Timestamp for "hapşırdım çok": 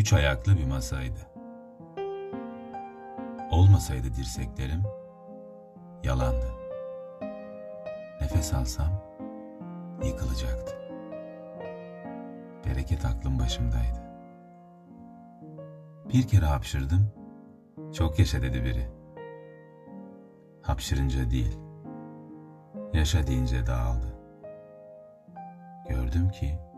16.46-18.18